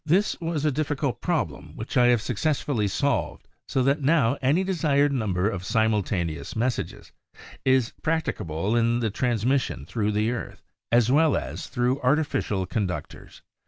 [0.03, 4.63] This was a difficult problem which I have suc cessfully solved so that now any
[4.63, 7.11] desired number of simultaneous messages
[7.65, 13.43] is prac ticable in the transmission thru the earth as well as thru artificial conductors.